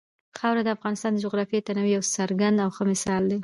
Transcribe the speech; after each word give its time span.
خاوره 0.37 0.61
د 0.63 0.69
افغانستان 0.75 1.11
د 1.13 1.17
جغرافیوي 1.25 1.65
تنوع 1.67 1.87
یو 1.95 2.03
څرګند 2.15 2.57
او 2.63 2.69
ښه 2.75 2.83
مثال 2.91 3.23
دی. 3.31 3.39